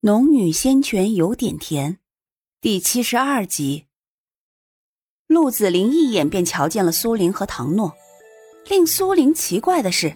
[0.00, 1.98] 农女仙泉有点甜，
[2.60, 3.86] 第七十二集。
[5.26, 7.92] 陆子霖一眼便瞧见了苏玲和唐诺。
[8.68, 10.14] 令苏玲奇怪的是，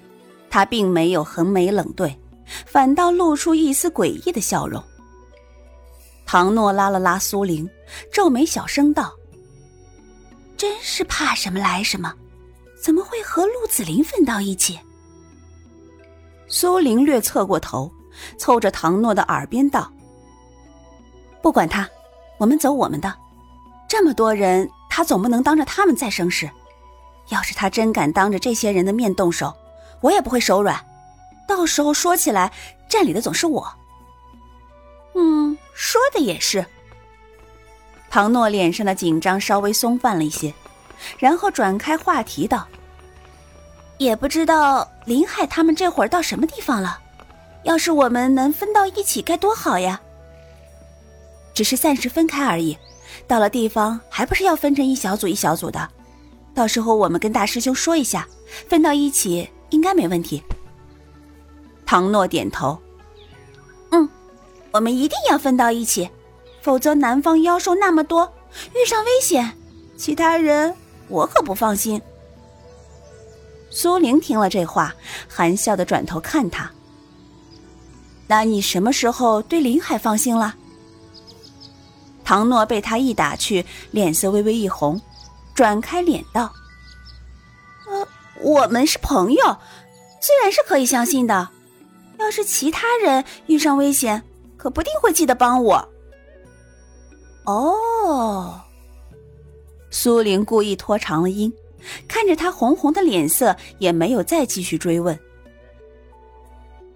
[0.48, 2.16] 她并没有横眉冷对，
[2.64, 4.80] 反倒露出一丝诡异的笑容。
[6.25, 7.69] 唐诺拉了拉苏玲，
[8.12, 9.12] 皱眉小声道
[10.57, 12.14] ：“真是怕什么来什么，
[12.80, 14.79] 怎么会和陆子霖分到一起？”
[16.46, 17.91] 苏玲略侧过头。
[18.38, 19.90] 凑着唐诺的耳边道
[21.43, 21.89] ：“不管他，
[22.39, 23.14] 我们走我们的。
[23.89, 26.50] 这么多人，他总不能当着他们再生事。
[27.29, 29.54] 要是他真敢当着这些人的面动手，
[30.00, 30.84] 我也不会手软。
[31.46, 32.53] 到时候说起来，
[32.89, 33.72] 占理的总是我。”
[35.14, 36.64] 嗯，说的也是。
[38.11, 40.53] 唐诺脸上的紧张稍微松泛了一些，
[41.19, 42.67] 然后转开话题道
[43.98, 47.00] ：“也不知道林海他们这会儿到什么地方了。”
[47.64, 50.00] 要是我们能分到一起，该多好呀！
[51.55, 52.77] 只是暂时分开而已，
[53.27, 55.89] 到了地方还不是要分成一小组一小组的。
[56.55, 58.27] 到时候我们跟大师兄说一下，
[58.69, 60.42] 分到一起应该没问题。
[61.87, 62.78] 唐诺点头，
[63.91, 64.09] 嗯，
[64.70, 66.09] 我们一定要分到一起，
[66.62, 68.33] 否则南方妖兽那么多，
[68.75, 69.53] 遇上危险，
[69.97, 70.75] 其他人
[71.09, 72.00] 我可不放心。
[73.70, 74.94] 苏玲听了这话，
[75.28, 76.70] 含笑的转头看他。
[78.27, 80.55] 那你什么时候对林海放心了？
[82.25, 85.01] 唐诺被他一打去，脸色微微一红，
[85.55, 86.53] 转开脸道
[87.91, 88.06] ：“呃，
[88.41, 89.59] 我们是朋友，
[90.20, 91.50] 自然是可以相信的。
[92.19, 94.23] 要是其他人遇上危险，
[94.56, 95.89] 可不定会记得帮我。”
[97.45, 98.61] 哦，
[99.91, 101.53] 苏玲故意拖长了音，
[102.06, 105.19] 看着他红红的脸色，也没有再继续追问。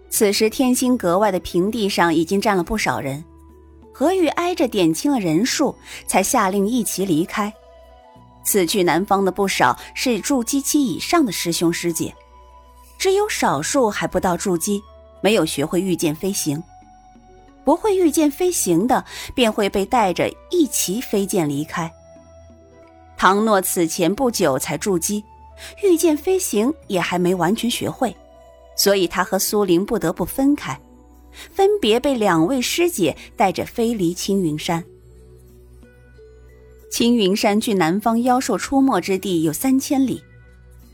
[0.08, 3.22] 此时天心阁外的平地上已经站了不少人，
[3.92, 5.76] 何玉挨着点清了人数，
[6.06, 7.52] 才下令一齐离开。
[8.44, 12.14] 此去南方的不少是筑基期以上的师兄师姐，
[12.97, 14.81] 只有少数还不到筑基，
[15.20, 16.62] 没有学会御剑飞行。
[17.64, 19.04] 不会御剑飞行的，
[19.34, 21.92] 便会被带着一齐飞剑离开。
[23.16, 25.25] 唐诺此前不久才筑基，
[25.82, 28.16] 御剑飞行也还没完全学会。
[28.76, 30.81] 所以，他和苏玲不得不分开，
[31.50, 34.84] 分别被两位师姐带着飞离青云山。
[36.91, 40.22] 青云山距南方妖兽出没之地有三千里，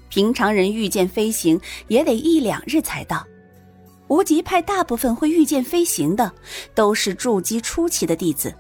[0.09, 3.26] 平常人御剑飞行也得一两日才到。
[4.09, 6.32] 无极派大部分会御剑飞行的，
[6.75, 8.54] 都是筑基初期的弟子，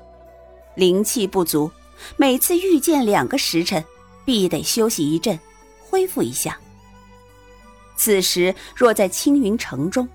[0.76, 1.70] 灵气不足，
[2.16, 3.84] 每次御剑两个时辰，
[4.24, 5.38] 必得休息一阵，
[5.90, 6.58] 恢复一下。
[8.02, 10.08] 此时若在青云城中，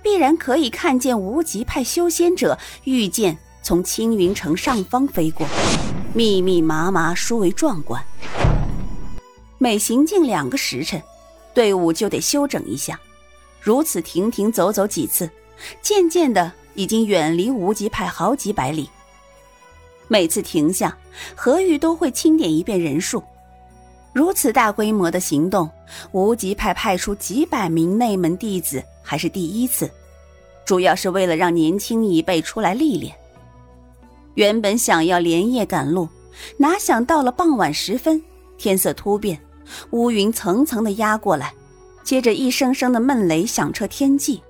[0.00, 5.46] 必然可以看见无极派修仙者御剑从青云城上方飞过，
[6.14, 8.02] 密密麻麻，殊为壮观。
[9.58, 11.02] 每行进两个时辰，
[11.52, 12.98] 队伍就得休整一下，
[13.60, 15.28] 如此停停走走几次，
[15.82, 18.88] 渐渐的已经远离无极派好几百里。
[20.08, 20.96] 每次停下，
[21.34, 23.22] 何玉都会清点一遍人数。
[24.14, 25.68] 如此大规模的行动，
[26.12, 29.90] 无极派派出几百名内门弟子还是第一次，
[30.64, 33.12] 主要是为了让年轻一辈出来历练。
[34.34, 36.08] 原本想要连夜赶路，
[36.56, 38.22] 哪想到了傍晚时分，
[38.56, 39.36] 天色突变，
[39.90, 41.52] 乌云层层的压过来，
[42.04, 44.40] 接着一声声的闷雷响彻天际。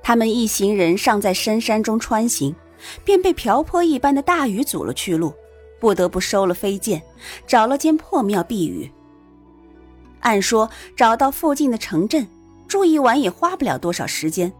[0.00, 2.54] 他们一行人尚在深山中穿行，
[3.04, 5.34] 便被瓢泼一般的大雨阻了去路。
[5.82, 7.02] 不得不收了飞剑，
[7.44, 8.88] 找了间破庙避雨。
[10.20, 12.24] 按说找到附近的城镇
[12.68, 14.52] 住一晚也花不了多少时间，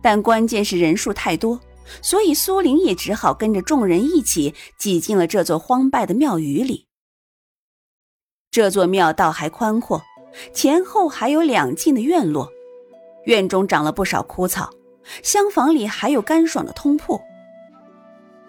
[0.00, 1.60] 但关键是人数太多，
[2.00, 6.86] 所以苏玲也只好跟着众人一起挤进了这座荒败的庙宇里。
[8.50, 10.02] 这座庙道还宽阔，
[10.54, 12.50] 前后还有两进的院落，
[13.26, 14.70] 院中长了不少枯草，
[15.22, 17.20] 厢房里还有干爽的通铺。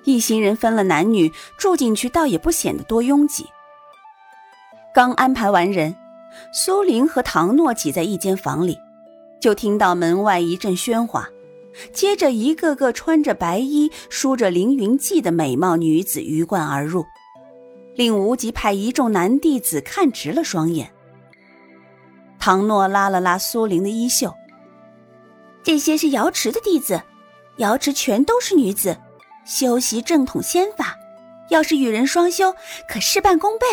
[0.03, 3.45] 一行人分了男女住进去，倒也不显得多拥挤。
[4.93, 5.95] 刚安排完人，
[6.51, 8.77] 苏玲和唐诺挤在一间房里，
[9.39, 11.29] 就听到门外一阵喧哗，
[11.93, 17.05] 接着一个个穿着白衣、梳着凌云髻的美貌女子鱼贯而入，
[17.95, 20.91] 令无极派一众男弟子看直了双眼。
[22.39, 24.33] 唐诺拉了拉苏玲的衣袖
[25.61, 27.01] ：“这些是瑶池的弟子，
[27.57, 28.97] 瑶池全都是女子。”
[29.45, 30.97] 修习正统仙法，
[31.49, 32.55] 要是与人双修，
[32.87, 33.65] 可事半功倍。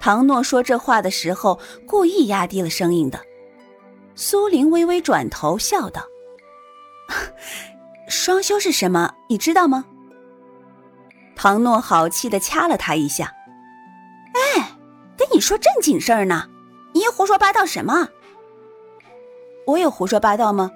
[0.00, 3.20] 唐诺说这话的时候，故意压低了声音的。
[4.14, 6.04] 苏玲微微转头笑道
[8.08, 9.14] ：“双修是什么？
[9.28, 9.84] 你知道吗？
[11.34, 13.32] 唐诺好气的掐了他一下。
[14.34, 14.76] 哎，
[15.16, 16.48] 跟你说正经事儿呢，
[16.92, 18.08] 你胡说八道什么？
[19.66, 20.70] 我有胡说八道吗？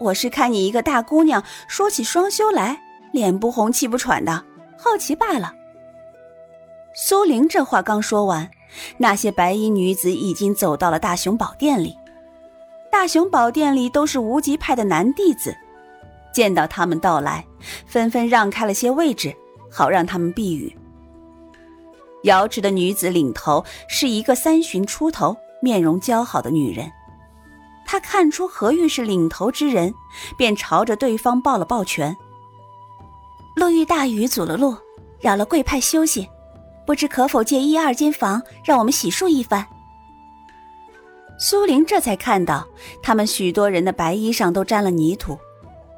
[0.00, 2.80] 我是看你一个大姑娘说起双修来，
[3.12, 4.44] 脸不红气不喘的，
[4.76, 5.52] 好奇罢了。
[6.94, 8.48] 苏玲这话刚说完，
[8.96, 11.96] 那些白衣女子已经走到了大雄宝殿里。
[12.90, 15.54] 大雄宝殿里都是无极派的男弟子，
[16.32, 17.44] 见到他们到来，
[17.86, 19.34] 纷纷让开了些位置，
[19.70, 20.74] 好让他们避雨。
[22.24, 26.90] 瑶池的女子领头是一个三旬出头、面容姣好的女人。
[27.90, 29.94] 他看出何玉是领头之人，
[30.36, 32.14] 便朝着对方抱了抱拳
[33.56, 34.76] ：“路遇大雨阻了路，
[35.20, 36.28] 扰了贵派休息，
[36.86, 39.66] 不知可否借一二间房，让我们洗漱一番？”
[41.40, 42.68] 苏玲这才看到，
[43.02, 45.38] 他们许多人的白衣上都沾了泥土，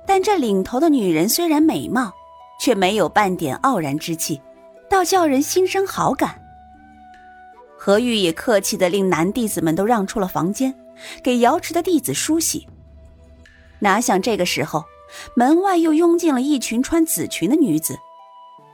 [0.06, 2.12] 但这领头的女人虽然美貌，
[2.60, 4.40] 却没有半点傲然之气，
[4.88, 6.40] 倒叫人心生好感。
[7.76, 10.72] 何玉也客气的令男弟子们都让出了房间，
[11.22, 12.66] 给瑶池的弟子梳洗。
[13.80, 14.84] 哪想这个时候，
[15.34, 17.98] 门外又拥进了一群穿紫裙的女子，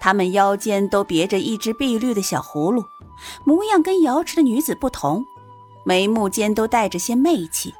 [0.00, 2.84] 她们腰间都别着一只碧绿的小葫芦，
[3.44, 5.24] 模样跟瑶池的女子不同。
[5.84, 7.72] 眉目间都带着些媚气，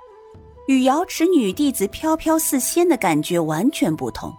[0.69, 4.33] 与瑶池女弟子飘飘似仙的感觉完全不同。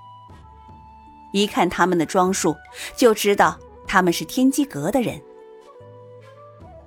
[1.34, 2.56] 一看他们的装束，
[2.96, 5.22] 就知道他们是天机阁的人。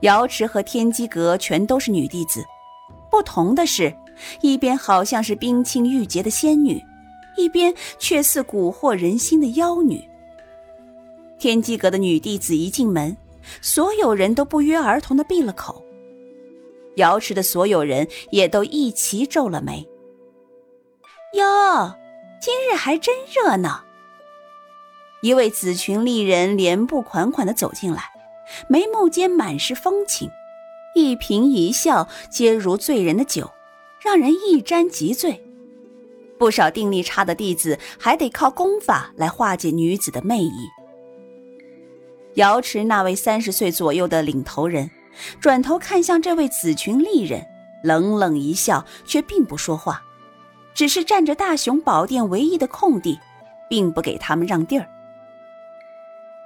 [0.00, 2.42] 瑶池和天机阁全都是女弟子，
[3.10, 3.94] 不同的是，
[4.40, 6.82] 一边好像是冰清玉洁的仙女，
[7.36, 10.02] 一边却似蛊惑人心的妖女。
[11.38, 13.16] 天机阁的女弟子一进门，
[13.60, 15.82] 所有人都不约而同的闭了口。
[16.96, 19.88] 瑶池的所有人也都一齐皱了眉。
[21.34, 21.94] 哟，
[22.40, 23.84] 今日还真热闹。
[25.22, 28.04] 一位紫裙丽人连步款款的走进来，
[28.68, 30.30] 眉目间满是风情，
[30.94, 33.50] 一颦一笑皆如醉人的酒，
[34.00, 35.42] 让人一沾即醉。
[36.38, 40.68] 不少定力差的弟子还得靠功法来化解女子的魅意。
[42.34, 44.90] 瑶池那位三十岁左右的领头人。
[45.40, 47.44] 转头看向这位紫裙丽人，
[47.82, 50.00] 冷冷一笑，却并不说话，
[50.72, 53.18] 只是占着大雄宝殿唯一的空地，
[53.68, 54.88] 并不给他们让地儿。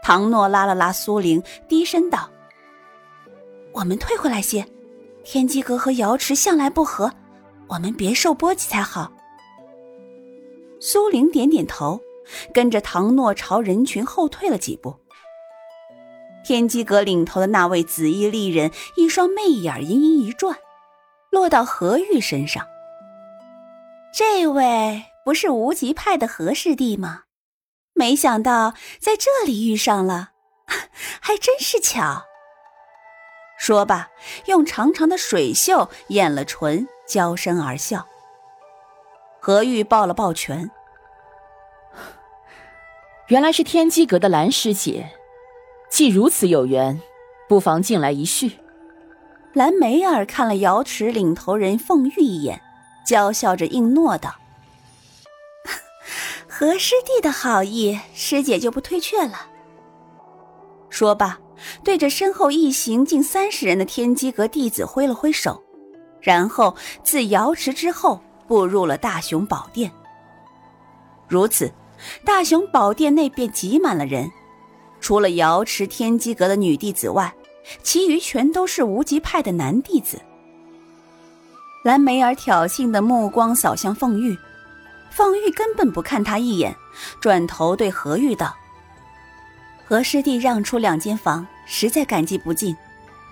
[0.02, 2.30] 唐诺拉了拉苏玲，低声道
[3.74, 4.64] ：“我们退回来些，
[5.24, 7.12] 天机阁和瑶池向来不和，
[7.66, 9.12] 我们别受波及才好。”
[10.80, 12.00] 苏玲点点头，
[12.52, 14.94] 跟着唐诺朝人群后退了几步。
[16.44, 20.56] 天机阁领头的那位紫衣丽人，一双媚眼盈盈一转，
[21.30, 22.64] 落到何玉身上。
[24.12, 27.22] 这位不是无极派的何师弟吗？
[27.94, 30.30] 没想到在这里遇上了，
[31.20, 32.24] 还真是巧。
[33.64, 34.10] 说罢，
[34.44, 38.06] 用长长的水袖掩了唇，娇声而笑。
[39.40, 40.70] 何玉抱了抱拳，
[43.28, 45.12] 原来是天机阁的蓝师姐。
[45.88, 47.00] 既如此有缘，
[47.48, 48.58] 不妨进来一叙。
[49.54, 52.60] 蓝梅儿看了瑶池领头人凤玉一眼，
[53.06, 54.34] 娇笑着应诺道
[56.46, 59.46] ：“何师弟的好意，师姐就不推却了。”
[60.90, 61.38] 说罢，
[61.82, 65.62] 对着身后一行近三十人的天机阁弟子挥了挥手，
[66.20, 69.90] 然后自瑶池之后步入了大雄宝殿。
[71.28, 71.72] 如此，
[72.24, 74.30] 大雄宝殿内便挤满了人。
[75.00, 77.32] 除了瑶池天机阁的女弟子外，
[77.82, 80.20] 其余全都是无极派的男弟子。
[81.82, 84.34] 蓝梅儿挑衅的目光扫向凤玉，
[85.10, 86.74] 凤玉根本不看他一眼，
[87.20, 88.54] 转头对何玉道
[89.86, 92.76] ：“何师弟让出两间房，实在感激不尽。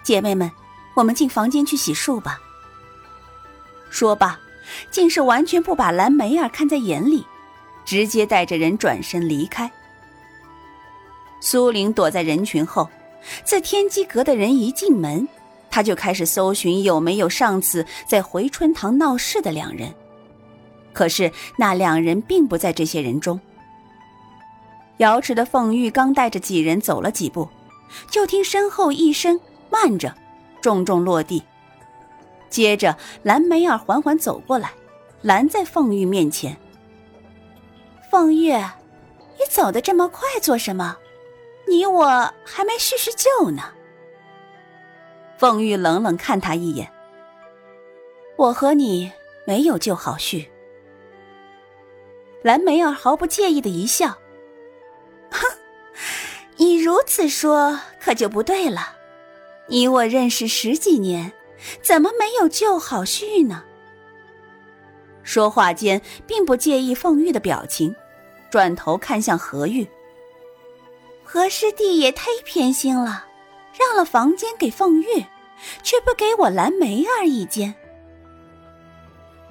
[0.02, 0.50] 姐妹们，
[0.94, 2.38] 我们进房间去洗漱吧。”
[3.90, 4.40] 说罢，
[4.90, 7.26] 竟是完全不把蓝梅儿看在眼里，
[7.84, 9.70] 直接带着人转身离开。
[11.40, 12.88] 苏玲躲在人群后，
[13.44, 15.28] 自天机阁的人一进门，
[15.70, 19.92] 他就开始搜寻有没有上次在回春堂闹事的两人。
[20.92, 23.40] 可是那两人并不在这些人中。
[24.98, 27.48] 瑶池的凤玉刚带着几人走了几步，
[28.08, 30.14] 就听身后一声“慢着”，
[30.60, 31.42] 重重落地。
[32.48, 34.72] 接着蓝梅儿缓缓走过来，
[35.22, 36.56] 拦在凤玉面前。
[38.10, 40.98] 凤玉，你走得这么快，做什么？
[41.66, 43.62] 你我还没叙叙旧呢。
[45.38, 46.92] 凤玉冷冷看他一眼。
[48.36, 49.10] 我和你
[49.46, 50.50] 没有旧好叙。
[52.42, 54.18] 蓝梅儿毫不介意的一笑：“，
[56.56, 58.96] 你如此说可就不对了。
[59.68, 61.32] 你我认识十几年，
[61.82, 63.64] 怎么没有旧好叙呢？”
[65.22, 67.94] 说话间，并不介意凤玉的表情，
[68.50, 69.86] 转头看向何玉。
[71.24, 73.24] 何师弟也忒偏心了，
[73.78, 75.24] 让了房间给凤玉，
[75.82, 77.74] 却不给我蓝梅儿一间。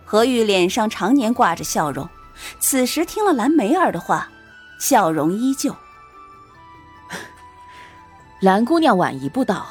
[0.06, 2.08] 何玉脸上常年挂着笑容，
[2.60, 4.30] 此时听了蓝梅儿的话，
[4.80, 5.74] 笑容依旧。
[8.42, 9.68] 蓝姑娘晚一步到，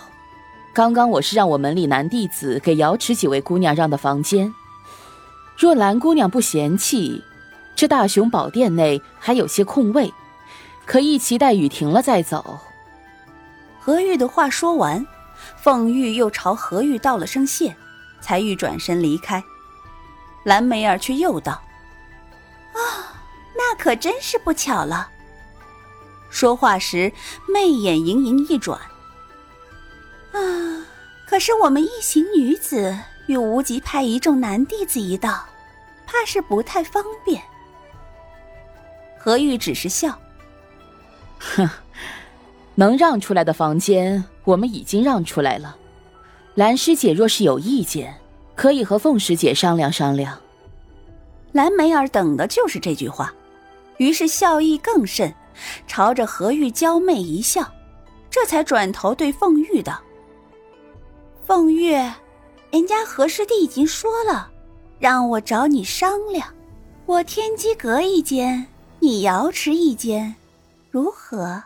[0.73, 4.55] 刚刚我是让我门里男弟子给瑶池几位姑娘让的房间。
[5.59, 7.25] 若蓝姑娘不嫌弃，
[7.75, 10.15] 这大雄宝殿内还有些空位，
[10.87, 12.61] 可一起待雨停了再走。
[13.81, 15.05] 何玉的话说完，
[15.57, 17.75] 凤玉又朝何玉道了声谢，
[18.21, 19.43] 才欲转身离开。
[20.45, 21.61] 蓝梅儿却又道
[22.75, 23.19] ：“啊，
[23.57, 25.11] 那可真是不巧了。”
[26.31, 27.13] 说话时，
[27.53, 28.79] 媚眼盈盈一转。
[30.33, 30.87] 啊，
[31.29, 32.97] 可是我们一行女子
[33.27, 35.45] 与无极派一众男弟子一道，
[36.07, 37.43] 怕是不太方便。
[39.19, 40.19] 何玉只是笑
[41.39, 41.69] ：“哼，
[42.77, 45.77] 能让出来的房间，我们已经让出来了。
[46.55, 48.15] 兰师姐若是有意见。”
[48.57, 50.39] 可以和凤师姐商量商量。
[51.53, 53.33] 蓝梅儿等的就是这句话，
[53.97, 55.35] 于是笑意更甚，
[55.87, 57.67] 朝着何玉娇媚一笑，
[58.31, 60.01] 这才转头对凤玉道
[61.47, 61.93] ：“凤玉，
[62.71, 64.51] 人家何师弟已经说了，
[64.99, 66.47] 让我找你商量，
[67.07, 68.67] 我天机阁一间，
[68.99, 70.35] 你瑶池一间，
[70.91, 71.63] 如何？”